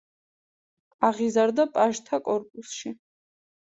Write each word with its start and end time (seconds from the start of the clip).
აღიზარდა 1.09 1.67
პაჟთა 1.75 2.23
კორპუსში. 2.31 2.95